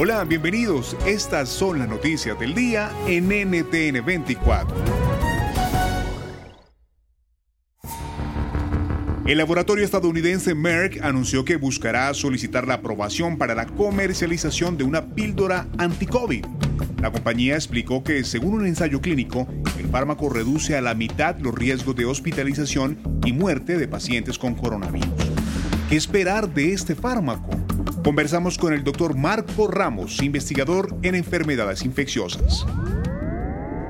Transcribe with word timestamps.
Hola, 0.00 0.22
bienvenidos. 0.22 0.96
Estas 1.06 1.48
son 1.48 1.80
las 1.80 1.88
noticias 1.88 2.38
del 2.38 2.54
día 2.54 2.88
en 3.08 3.24
NTN 3.30 4.06
24. 4.06 4.76
El 9.26 9.38
laboratorio 9.38 9.84
estadounidense 9.84 10.54
Merck 10.54 11.02
anunció 11.02 11.44
que 11.44 11.56
buscará 11.56 12.14
solicitar 12.14 12.68
la 12.68 12.74
aprobación 12.74 13.38
para 13.38 13.56
la 13.56 13.66
comercialización 13.66 14.78
de 14.78 14.84
una 14.84 15.04
píldora 15.04 15.66
anti-COVID. 15.78 16.44
La 17.02 17.10
compañía 17.10 17.56
explicó 17.56 18.04
que, 18.04 18.22
según 18.22 18.54
un 18.54 18.66
ensayo 18.66 19.00
clínico, 19.00 19.48
el 19.80 19.88
fármaco 19.88 20.28
reduce 20.28 20.76
a 20.76 20.80
la 20.80 20.94
mitad 20.94 21.40
los 21.40 21.56
riesgos 21.56 21.96
de 21.96 22.04
hospitalización 22.04 23.00
y 23.26 23.32
muerte 23.32 23.76
de 23.76 23.88
pacientes 23.88 24.38
con 24.38 24.54
coronavirus. 24.54 25.10
¿Qué 25.88 25.96
esperar 25.96 26.54
de 26.54 26.72
este 26.72 26.94
fármaco? 26.94 27.67
Conversamos 28.08 28.56
con 28.56 28.72
el 28.72 28.82
doctor 28.82 29.14
Marco 29.14 29.68
Ramos, 29.68 30.22
investigador 30.22 30.96
en 31.02 31.14
enfermedades 31.14 31.84
infecciosas. 31.84 32.64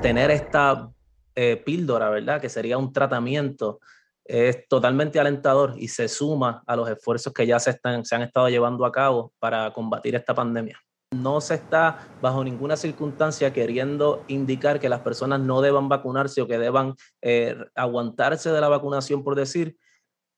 Tener 0.01 0.29
esta 0.29 0.91
eh, 1.35 1.55
píldora, 1.65 2.09
¿verdad? 2.09 2.41
Que 2.41 2.49
sería 2.49 2.77
un 2.77 2.91
tratamiento, 2.91 3.79
es 4.25 4.67
totalmente 4.67 5.21
alentador 5.21 5.75
y 5.77 5.87
se 5.87 6.09
suma 6.09 6.63
a 6.67 6.75
los 6.75 6.89
esfuerzos 6.89 7.31
que 7.31 7.47
ya 7.47 7.59
se, 7.59 7.69
están, 7.69 8.03
se 8.03 8.13
han 8.13 8.23
estado 8.23 8.49
llevando 8.49 8.85
a 8.85 8.91
cabo 8.91 9.31
para 9.39 9.71
combatir 9.71 10.15
esta 10.15 10.35
pandemia. 10.35 10.77
No 11.15 11.39
se 11.39 11.53
está 11.53 12.09
bajo 12.21 12.43
ninguna 12.43 12.75
circunstancia 12.75 13.53
queriendo 13.53 14.25
indicar 14.27 14.81
que 14.81 14.89
las 14.89 14.99
personas 14.99 15.39
no 15.39 15.61
deban 15.61 15.87
vacunarse 15.87 16.41
o 16.41 16.47
que 16.47 16.59
deban 16.59 16.95
eh, 17.21 17.55
aguantarse 17.73 18.51
de 18.51 18.59
la 18.59 18.67
vacunación, 18.67 19.23
por 19.23 19.35
decir, 19.35 19.77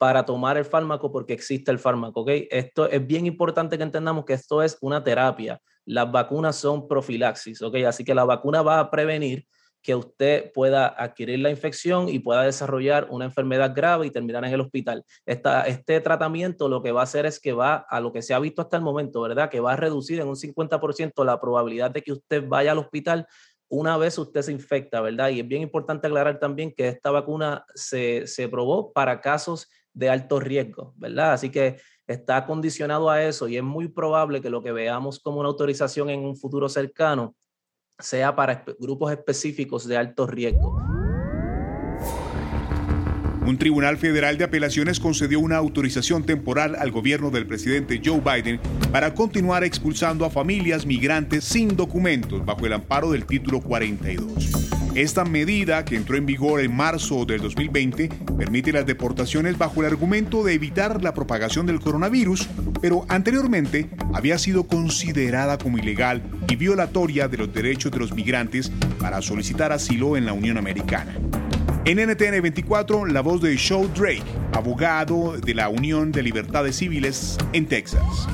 para 0.02 0.26
tomar 0.26 0.58
el 0.58 0.66
fármaco 0.66 1.12
porque 1.12 1.34
existe 1.34 1.70
el 1.70 1.78
fármaco, 1.78 2.22
¿ok? 2.22 2.30
Esto 2.50 2.90
es 2.90 3.06
bien 3.06 3.28
importante 3.28 3.78
que 3.78 3.84
entendamos 3.84 4.26
que 4.26 4.34
esto 4.34 4.64
es 4.64 4.76
una 4.82 5.04
terapia. 5.04 5.62
Las 5.86 6.12
vacunas 6.12 6.56
son 6.56 6.88
profilaxis, 6.88 7.62
¿ok? 7.62 7.76
Así 7.88 8.04
que 8.04 8.16
la 8.16 8.24
vacuna 8.24 8.64
va 8.64 8.80
a 8.80 8.90
prevenir 8.90 9.46
que 9.84 9.94
usted 9.94 10.52
pueda 10.54 10.88
adquirir 10.88 11.38
la 11.38 11.52
infección 11.52 12.10
y 12.10 12.17
pueda 12.17 12.42
desarrollar 12.42 13.10
una 13.11 13.26
enfermedad 13.26 13.73
grave 13.76 14.08
y 14.08 14.11
terminar 14.11 14.44
en 14.44 14.54
el 14.54 14.61
hospital. 14.61 15.04
Este 15.23 16.02
tratamiento 16.02 16.67
lo 16.67 16.82
que 16.82 16.92
va 16.92 17.02
a 17.02 17.04
hacer 17.04 17.28
es 17.28 17.40
que 17.40 17.54
va 17.54 17.76
a 17.76 18.00
lo 18.00 18.11
que 18.11 18.23
se 18.23 18.34
ha 18.34 18.40
visto 18.40 18.64
hasta 18.64 18.78
el 18.78 18.84
momento, 18.84 19.22
¿verdad? 19.22 19.52
Que 19.52 19.60
va 19.60 19.73
a 19.73 19.76
reducir 19.76 20.20
en 20.20 20.28
un 20.28 20.36
50% 20.36 21.23
la 21.23 21.40
probabilidad 21.40 21.92
de 21.92 22.02
que 22.02 22.14
usted 22.14 22.48
vaya 22.48 22.72
al 22.72 22.80
hospital 22.80 23.28
una 23.71 23.98
vez 23.98 24.17
usted 24.17 24.42
se 24.42 24.52
infecta, 24.52 24.99
¿verdad? 24.99 25.30
Y 25.30 25.39
es 25.39 25.48
bien 25.48 25.61
importante 25.61 26.05
aclarar 26.05 26.39
también 26.39 26.73
que 26.73 26.89
esta 26.89 27.09
vacuna 27.09 27.65
se, 27.73 28.27
se 28.27 28.49
probó 28.49 28.92
para 28.92 29.21
casos 29.21 29.70
de 29.93 30.09
alto 30.09 30.42
riesgo, 30.42 30.93
¿verdad? 30.98 31.32
Así 31.32 31.49
que 31.49 31.77
está 32.05 32.45
condicionado 32.45 33.10
a 33.10 33.23
eso 33.23 33.48
y 33.48 33.55
es 33.55 33.64
muy 33.64 33.87
probable 33.87 34.42
que 34.42 34.49
lo 34.49 34.61
que 34.61 34.73
veamos 34.73 35.20
como 35.20 35.39
una 35.39 35.48
autorización 35.48 36.10
en 36.10 36.20
un 36.26 36.36
futuro 36.36 36.67
cercano 36.67 37.33
sea 37.98 38.36
para 38.36 38.65
grupos 38.77 39.11
específicos 39.14 39.87
de 39.87 39.95
alto 39.95 40.27
riesgo. 40.27 41.01
Un 43.46 43.58
tribunal 43.58 43.98
federal 43.98 44.38
de 44.38 44.44
apelaciones 44.44 45.00
concedió 45.00 45.40
una 45.40 45.58
autorización 45.58 46.24
temporal 46.24 46.76
al 46.76 46.92
gobierno 46.92 47.32
del 47.32 47.48
presidente 47.48 48.00
Joe 48.04 48.22
Biden 48.22 48.60
para 48.92 49.16
continuar 49.16 49.64
expulsando 49.64 50.26
a 50.26 50.30
familias 50.30 50.86
migrantes 50.86 51.44
sin 51.44 51.76
documentos 51.76 52.46
bajo 52.46 52.68
el 52.68 52.74
amparo 52.74 53.12
del 53.12 53.26
título 53.26 53.60
42. 53.60 54.52
Esta 54.94 55.24
medida, 55.24 55.86
que 55.86 55.96
entró 55.96 56.18
en 56.18 56.26
vigor 56.26 56.62
en 56.62 56.76
marzo 56.76 57.26
del 57.26 57.42
2020, 57.42 58.10
permite 58.38 58.74
las 58.74 58.86
deportaciones 58.86 59.58
bajo 59.58 59.82
el 59.82 59.88
argumento 59.88 60.44
de 60.44 60.54
evitar 60.54 61.02
la 61.02 61.14
propagación 61.14 61.66
del 61.66 61.80
coronavirus, 61.80 62.48
pero 62.82 63.06
anteriormente 63.08 63.90
había 64.14 64.38
sido 64.38 64.68
considerada 64.68 65.58
como 65.58 65.78
ilegal 65.78 66.22
y 66.48 66.58
violatoria 66.58 67.28
de 67.28 67.38
los 67.38 67.54
derechos 67.54 67.92
de 67.92 68.00
los 68.00 68.14
migrantes 68.14 68.70
para 69.00 69.22
solicitar 69.22 69.72
asilo 69.72 70.18
en 70.18 70.26
la 70.26 70.34
Unión 70.34 70.58
Americana. 70.58 71.16
En 71.83 71.97
NTN 71.97 72.43
24, 72.43 73.08
la 73.08 73.21
voz 73.21 73.42
de 73.42 73.58
Joe 73.58 73.87
Drake, 73.95 74.21
abogado 74.53 75.36
de 75.39 75.55
la 75.55 75.67
Unión 75.67 76.11
de 76.11 76.21
Libertades 76.21 76.77
Civiles 76.77 77.39
en 77.53 77.67
Texas. 77.67 78.27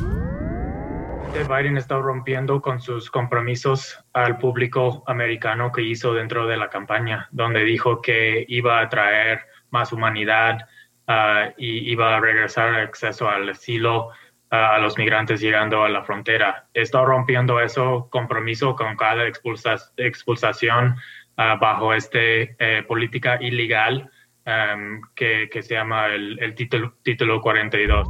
Biden 1.48 1.78
está 1.78 1.98
rompiendo 1.98 2.62
con 2.62 2.82
sus 2.82 3.10
compromisos 3.10 4.04
al 4.12 4.38
público 4.38 5.02
americano 5.08 5.72
que 5.72 5.82
hizo 5.82 6.14
dentro 6.14 6.46
de 6.46 6.58
la 6.58 6.70
campaña, 6.70 7.30
donde 7.32 7.64
dijo 7.64 8.02
que 8.02 8.46
iba 8.50 8.82
a 8.82 8.90
traer 8.90 9.40
más 9.70 9.94
humanidad 9.94 10.68
uh, 11.08 11.54
y 11.58 11.90
iba 11.90 12.18
a 12.18 12.20
regresar 12.20 12.76
acceso 12.76 13.30
al 13.30 13.48
asilo 13.48 14.08
uh, 14.08 14.56
a 14.56 14.78
los 14.80 14.98
migrantes 14.98 15.40
llegando 15.40 15.86
a 15.86 15.90
la 15.90 16.04
frontera. 16.04 16.68
Está 16.74 17.02
rompiendo 17.06 17.62
ese 17.62 17.80
compromiso 18.10 18.76
con 18.76 18.98
cada 18.98 19.26
expulsación 19.26 20.98
uh, 21.38 21.60
bajo 21.60 21.94
esta 21.94 22.20
eh, 22.20 22.84
política 22.88 23.38
ilegal 23.42 24.10
um, 24.46 25.02
que, 25.16 25.50
se 25.62 25.74
llama 25.74 26.08
el, 26.08 26.40
el 26.40 26.56
título, 26.56 26.96
título 27.04 27.42
42. 27.42 28.08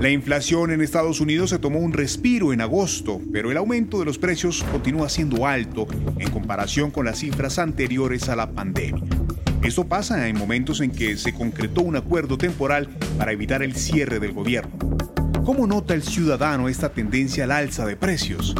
La 0.00 0.08
inflación 0.08 0.70
en 0.70 0.80
Estados 0.80 1.20
Unidos 1.20 1.50
se 1.50 1.58
tomó 1.58 1.78
un 1.78 1.92
respiro 1.92 2.54
en 2.54 2.62
agosto, 2.62 3.20
pero 3.34 3.50
el 3.50 3.58
aumento 3.58 3.98
de 3.98 4.06
los 4.06 4.16
precios 4.16 4.64
continúa 4.72 5.10
siendo 5.10 5.46
alto 5.46 5.86
en 6.18 6.30
comparación 6.30 6.90
con 6.90 7.04
las 7.04 7.18
cifras 7.18 7.58
anteriores 7.58 8.30
a 8.30 8.36
la 8.36 8.50
pandemia. 8.50 9.04
Esto 9.62 9.86
pasa 9.86 10.26
en 10.26 10.38
momentos 10.38 10.80
en 10.80 10.90
que 10.90 11.18
se 11.18 11.34
concretó 11.34 11.82
un 11.82 11.96
acuerdo 11.96 12.38
temporal 12.38 12.88
para 13.18 13.32
evitar 13.32 13.62
el 13.62 13.76
cierre 13.76 14.18
del 14.18 14.32
gobierno. 14.32 14.72
¿Cómo 15.44 15.66
nota 15.66 15.92
el 15.92 16.02
ciudadano 16.02 16.70
esta 16.70 16.94
tendencia 16.94 17.44
al 17.44 17.52
alza 17.52 17.84
de 17.84 17.96
precios? 17.96 18.54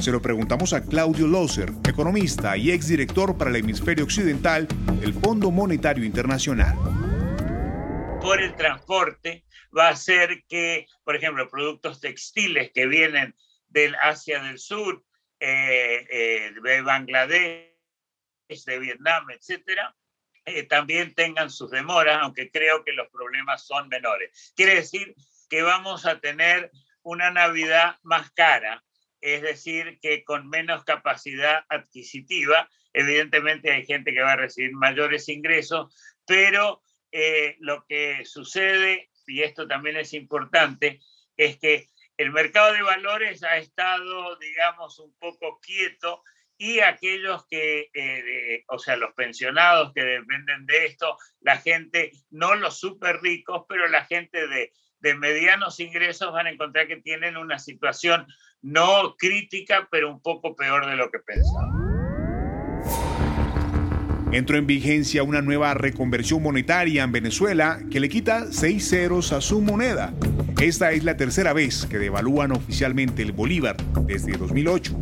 Se 0.00 0.12
lo 0.12 0.22
preguntamos 0.22 0.72
a 0.72 0.82
Claudio 0.82 1.26
Loser, 1.26 1.70
economista 1.88 2.56
y 2.56 2.70
exdirector 2.70 3.36
para 3.36 3.50
el 3.50 3.56
hemisferio 3.56 4.04
occidental 4.04 4.68
del 5.00 5.14
Fondo 5.14 5.50
Monetario 5.50 6.04
Internacional. 6.04 6.76
Por 8.20 8.40
el 8.40 8.54
transporte, 8.54 9.44
va 9.76 9.88
a 9.88 9.96
ser 9.96 10.44
que, 10.48 10.86
por 11.02 11.16
ejemplo, 11.16 11.48
productos 11.48 12.00
textiles 12.00 12.70
que 12.72 12.86
vienen 12.86 13.34
del 13.68 13.94
Asia 13.96 14.42
del 14.42 14.58
Sur, 14.58 15.02
eh, 15.40 16.06
eh, 16.10 16.52
de 16.62 16.82
Bangladesh, 16.82 17.74
de 18.64 18.78
Vietnam, 18.78 19.30
etcétera, 19.30 19.94
eh, 20.44 20.62
también 20.62 21.14
tengan 21.14 21.50
sus 21.50 21.70
demoras, 21.70 22.18
aunque 22.22 22.50
creo 22.50 22.84
que 22.84 22.92
los 22.92 23.08
problemas 23.08 23.66
son 23.66 23.88
menores. 23.88 24.52
Quiere 24.54 24.76
decir 24.76 25.14
que 25.50 25.62
vamos 25.62 26.06
a 26.06 26.20
tener 26.20 26.70
una 27.02 27.30
Navidad 27.30 27.96
más 28.02 28.30
cara, 28.30 28.84
es 29.34 29.42
decir, 29.42 29.98
que 30.00 30.24
con 30.24 30.48
menos 30.48 30.84
capacidad 30.84 31.64
adquisitiva. 31.68 32.68
Evidentemente 32.92 33.72
hay 33.72 33.84
gente 33.84 34.12
que 34.12 34.22
va 34.22 34.32
a 34.32 34.36
recibir 34.36 34.72
mayores 34.72 35.28
ingresos, 35.28 35.94
pero 36.26 36.82
lo 37.60 37.86
que 37.86 38.26
sucede 38.26 39.08
y 39.26 39.42
esto 39.42 39.66
también 39.66 39.96
es 39.96 40.12
importante, 40.14 41.00
es 41.36 41.58
que 41.58 41.88
el 42.16 42.30
mercado 42.30 42.72
de 42.72 42.82
valores 42.82 43.42
ha 43.42 43.58
estado, 43.58 44.36
digamos, 44.36 44.98
un 44.98 45.14
poco 45.18 45.60
quieto 45.60 46.22
y 46.56 46.80
aquellos 46.80 47.46
que, 47.48 47.90
eh, 47.92 48.64
o 48.68 48.78
sea, 48.78 48.96
los 48.96 49.12
pensionados 49.12 49.92
que 49.92 50.02
dependen 50.02 50.64
de 50.64 50.86
esto, 50.86 51.18
la 51.40 51.58
gente, 51.58 52.12
no 52.30 52.54
los 52.54 52.80
súper 52.80 53.20
ricos, 53.20 53.66
pero 53.68 53.86
la 53.88 54.06
gente 54.06 54.46
de, 54.48 54.72
de 55.00 55.14
medianos 55.14 55.80
ingresos 55.80 56.32
van 56.32 56.46
a 56.46 56.50
encontrar 56.50 56.88
que 56.88 56.96
tienen 56.96 57.36
una 57.36 57.58
situación 57.58 58.26
no 58.62 59.14
crítica, 59.16 59.88
pero 59.90 60.10
un 60.10 60.20
poco 60.20 60.56
peor 60.56 60.86
de 60.86 60.96
lo 60.96 61.10
que 61.10 61.18
pensaban. 61.20 61.86
Entró 64.32 64.58
en 64.58 64.66
vigencia 64.66 65.22
una 65.22 65.40
nueva 65.40 65.72
reconversión 65.74 66.42
monetaria 66.42 67.04
en 67.04 67.12
Venezuela 67.12 67.78
que 67.90 68.00
le 68.00 68.08
quita 68.08 68.52
seis 68.52 68.88
ceros 68.90 69.32
a 69.32 69.40
su 69.40 69.60
moneda. 69.60 70.12
Esta 70.60 70.90
es 70.92 71.04
la 71.04 71.16
tercera 71.16 71.52
vez 71.52 71.86
que 71.86 71.98
devalúan 71.98 72.52
oficialmente 72.52 73.22
el 73.22 73.32
bolívar 73.32 73.76
desde 74.06 74.36
2008. 74.36 74.98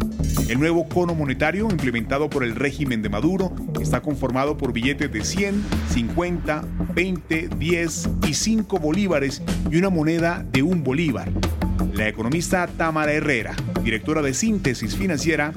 El 0.48 0.58
nuevo 0.60 0.88
cono 0.88 1.14
monetario 1.14 1.68
implementado 1.70 2.28
por 2.28 2.44
el 2.44 2.54
régimen 2.54 3.00
de 3.00 3.08
Maduro 3.08 3.52
está 3.80 4.02
conformado 4.02 4.58
por 4.58 4.72
billetes 4.72 5.10
de 5.10 5.24
100, 5.24 5.64
50, 5.90 6.64
20, 6.94 7.48
10 7.48 8.10
y 8.28 8.34
5 8.34 8.78
bolívares 8.78 9.42
y 9.70 9.76
una 9.76 9.90
moneda 9.90 10.44
de 10.52 10.62
un 10.62 10.84
bolívar. 10.84 11.30
La 11.94 12.08
economista 12.08 12.66
Tamara 12.66 13.12
Herrera, 13.12 13.54
directora 13.82 14.20
de 14.20 14.34
Síntesis 14.34 14.96
Financiera, 14.96 15.52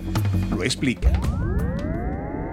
lo 0.52 0.64
explica. 0.64 1.12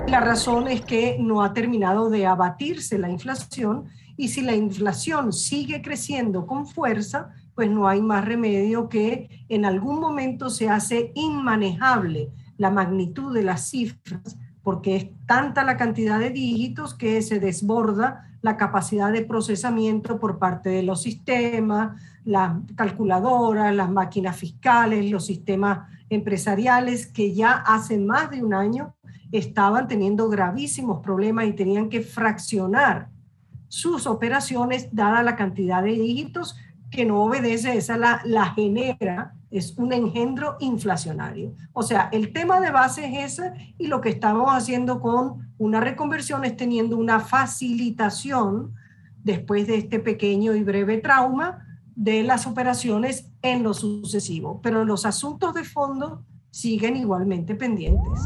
La 0.09 0.21
razón 0.21 0.69
es 0.69 0.81
que 0.83 1.17
no 1.21 1.43
ha 1.43 1.53
terminado 1.55 2.11
de 2.11 2.27
abatirse 2.27 2.99
la 2.99 3.11
inflación 3.11 3.85
y 4.17 4.29
si 4.29 4.43
la 4.43 4.55
inflación 4.55 5.33
sigue 5.33 5.83
creciendo 5.83 6.47
con 6.47 6.67
fuerza, 6.67 7.31
pues 7.55 7.71
no 7.71 7.89
hay 7.89 8.03
más 8.03 8.25
remedio 8.25 8.89
que 8.89 9.45
en 9.49 9.65
algún 9.65 10.01
momento 10.01 10.51
se 10.51 10.69
hace 10.69 11.13
inmanejable 11.15 12.31
la 12.57 12.71
magnitud 12.71 13.35
de 13.35 13.43
las 13.43 13.69
cifras 13.69 14.37
porque 14.65 14.97
es 14.97 15.07
tanta 15.27 15.63
la 15.63 15.77
cantidad 15.77 16.19
de 16.19 16.31
dígitos 16.31 16.95
que 16.95 17.21
se 17.21 17.39
desborda 17.39 18.31
la 18.41 18.57
capacidad 18.57 19.13
de 19.13 19.23
procesamiento 19.23 20.19
por 20.19 20.39
parte 20.39 20.71
de 20.71 20.83
los 20.83 21.03
sistemas, 21.03 22.01
las 22.25 22.57
calculadoras, 22.75 23.75
las 23.75 23.91
máquinas 23.91 24.37
fiscales, 24.37 25.11
los 25.11 25.27
sistemas 25.27 25.87
empresariales 26.09 27.07
que 27.07 27.35
ya 27.35 27.53
hace 27.53 27.99
más 27.99 28.31
de 28.31 28.43
un 28.43 28.55
año 28.55 28.95
estaban 29.33 29.87
teniendo 29.87 30.29
gravísimos 30.29 31.01
problemas 31.01 31.47
y 31.47 31.53
tenían 31.53 31.91
que 31.91 32.01
fraccionar 32.01 33.09
sus 33.69 34.07
operaciones 34.07 34.89
dada 34.93 35.23
la 35.23 35.37
cantidad 35.37 35.83
de 35.83 35.93
dígitos 35.93 36.57
que 36.95 37.05
no 37.05 37.25
obedece, 37.25 37.77
esa 37.77 37.97
la, 37.97 38.53
genera, 38.55 39.35
es 39.51 39.75
un 39.77 39.93
engendro 39.93 40.57
inflacionario. 40.61 41.55
O 41.73 41.83
sea, 41.83 42.09
el 42.13 42.33
tema 42.33 42.61
de 42.61 42.71
base 42.71 43.05
es 43.05 43.33
ese 43.33 43.75
y 43.79 43.89
lo 43.89 44.01
que 44.01 44.11
estamos 44.11 44.49
haciendo 44.51 45.01
con 45.01 45.53
una 45.59 45.81
reconversión 45.81 46.45
es 46.45 46.57
teniendo 46.57 46.97
una 46.97 47.21
facilitación 47.21 48.75
después 49.23 49.67
de 49.67 49.77
este 49.77 49.99
pequeño 49.99 50.55
y 50.55 50.63
breve 50.63 50.99
trauma 50.99 51.67
de 51.97 52.23
las 52.23 52.47
operaciones 52.47 53.31
en 53.43 53.63
lo 53.63 53.75
sucesivo. 53.75 54.61
Pero 54.63 54.85
los 54.85 55.05
asuntos 55.05 55.55
de 55.55 55.65
fondo 55.65 56.25
siguen 56.51 56.97
igualmente 56.97 57.55
pendientes. 57.55 58.21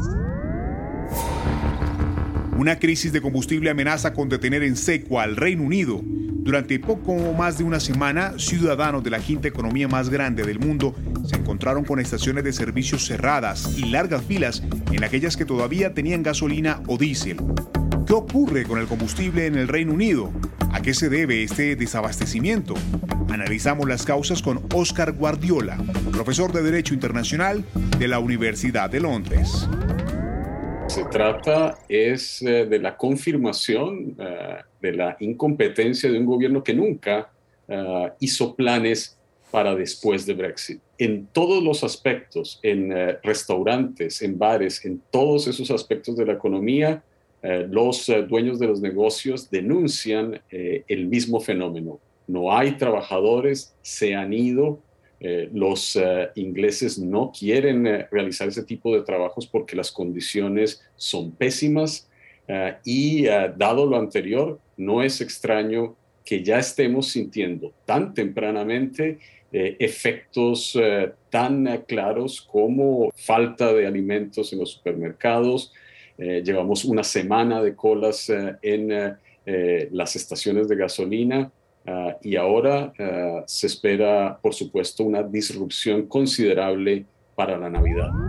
Una 2.57 2.77
crisis 2.77 3.13
de 3.13 3.21
combustible 3.21 3.69
amenaza 3.69 4.13
con 4.13 4.29
detener 4.29 4.63
en 4.63 4.75
seco 4.75 5.19
al 5.19 5.35
Reino 5.35 5.63
Unido. 5.63 6.01
Durante 6.41 6.79
poco 6.79 7.33
más 7.33 7.57
de 7.57 7.63
una 7.63 7.79
semana, 7.79 8.33
ciudadanos 8.37 9.03
de 9.03 9.09
la 9.09 9.19
quinta 9.19 9.47
economía 9.47 9.87
más 9.87 10.09
grande 10.09 10.43
del 10.43 10.59
mundo 10.59 10.95
se 11.27 11.35
encontraron 11.35 11.83
con 11.83 11.99
estaciones 11.99 12.43
de 12.43 12.53
servicios 12.53 13.05
cerradas 13.05 13.77
y 13.77 13.85
largas 13.85 14.23
filas 14.23 14.63
en 14.91 15.03
aquellas 15.03 15.37
que 15.37 15.45
todavía 15.45 15.93
tenían 15.93 16.23
gasolina 16.23 16.81
o 16.87 16.97
diésel. 16.97 17.37
¿Qué 18.07 18.13
ocurre 18.13 18.63
con 18.63 18.79
el 18.79 18.87
combustible 18.87 19.45
en 19.45 19.55
el 19.55 19.67
Reino 19.67 19.93
Unido? 19.93 20.31
¿A 20.71 20.81
qué 20.81 20.93
se 20.93 21.09
debe 21.09 21.43
este 21.43 21.75
desabastecimiento? 21.75 22.73
Analizamos 23.29 23.87
las 23.87 24.05
causas 24.05 24.41
con 24.41 24.61
Oscar 24.73 25.11
Guardiola, 25.11 25.77
profesor 26.11 26.51
de 26.51 26.63
Derecho 26.63 26.93
Internacional 26.93 27.63
de 27.99 28.07
la 28.07 28.19
Universidad 28.19 28.89
de 28.89 29.01
Londres. 29.01 29.67
Se 30.89 31.05
trata 31.05 31.77
es 31.87 32.41
eh, 32.41 32.65
de 32.65 32.79
la 32.79 32.97
confirmación 32.97 34.15
eh, 34.17 34.57
de 34.81 34.91
la 34.91 35.15
incompetencia 35.19 36.11
de 36.11 36.17
un 36.17 36.25
gobierno 36.25 36.63
que 36.63 36.73
nunca 36.73 37.29
eh, 37.67 38.09
hizo 38.19 38.55
planes 38.55 39.15
para 39.51 39.75
después 39.75 40.25
de 40.25 40.33
Brexit. 40.33 40.81
En 40.97 41.27
todos 41.27 41.63
los 41.63 41.83
aspectos, 41.83 42.59
en 42.63 42.91
restaurantes, 43.21 44.23
en 44.23 44.39
bares, 44.39 44.83
en 44.83 44.99
todos 45.11 45.47
esos 45.47 45.69
aspectos 45.69 46.17
de 46.17 46.25
la 46.25 46.33
economía, 46.33 47.03
los 47.41 48.11
dueños 48.27 48.59
de 48.59 48.67
los 48.67 48.79
negocios 48.79 49.49
denuncian 49.49 50.39
el 50.51 51.07
mismo 51.07 51.39
fenómeno. 51.39 51.99
No 52.27 52.55
hay 52.55 52.73
trabajadores, 52.73 53.73
se 53.81 54.13
han 54.13 54.33
ido, 54.33 54.79
eh, 55.21 55.49
los 55.51 55.97
eh, 55.97 56.29
ingleses 56.35 56.97
no 56.97 57.33
quieren 57.37 57.85
eh, 57.85 58.07
realizar 58.09 58.47
ese 58.47 58.63
tipo 58.63 58.95
de 58.95 59.01
trabajos 59.01 59.47
porque 59.47 59.75
las 59.75 59.91
condiciones 59.91 60.81
son 60.95 61.31
pésimas 61.31 62.05
y 62.83 63.25
dado 63.25 63.85
lo 63.85 63.95
anterior, 63.99 64.59
no 64.75 65.03
es 65.03 65.21
extraño 65.21 65.95
que 66.25 66.43
ya 66.43 66.57
estemos 66.57 67.09
sintiendo 67.09 67.73
tan 67.85 68.15
tempranamente 68.15 69.19
efectos 69.51 70.75
tan 71.29 71.83
claros 71.87 72.41
como 72.41 73.11
falta 73.15 73.71
de 73.71 73.85
alimentos 73.85 74.51
en 74.51 74.57
los 74.57 74.71
supermercados. 74.71 75.71
llevamos 76.17 76.85
una 76.85 77.03
semana 77.03 77.61
de 77.61 77.75
colas 77.75 78.31
en 78.63 79.15
las 79.91 80.15
estaciones 80.15 80.67
de 80.67 80.75
gasolina 80.75 81.51
Ah, 81.91 82.17
y 82.21 82.35
ahora 82.35 82.93
ah, 82.99 83.43
se 83.47 83.65
espera, 83.65 84.37
por 84.41 84.53
supuesto, 84.53 85.03
una 85.03 85.23
disrupción 85.23 86.05
considerable 86.05 87.05
para 87.35 87.57
la 87.57 87.69
Navidad. 87.69 88.28